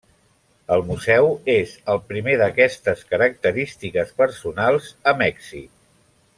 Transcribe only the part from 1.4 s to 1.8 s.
és